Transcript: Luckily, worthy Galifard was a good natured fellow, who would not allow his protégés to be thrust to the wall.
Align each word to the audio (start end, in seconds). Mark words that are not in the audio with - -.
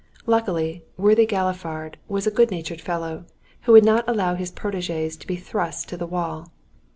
Luckily, 0.25 0.83
worthy 0.97 1.27
Galifard 1.27 1.97
was 2.07 2.25
a 2.25 2.31
good 2.31 2.49
natured 2.49 2.81
fellow, 2.81 3.25
who 3.65 3.71
would 3.73 3.85
not 3.85 4.03
allow 4.07 4.33
his 4.33 4.51
protégés 4.51 5.15
to 5.19 5.27
be 5.27 5.35
thrust 5.35 5.87
to 5.89 5.95
the 5.97 6.07
wall. 6.07 6.47